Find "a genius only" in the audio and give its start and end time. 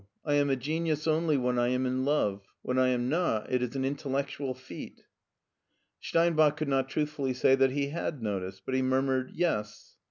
0.49-1.37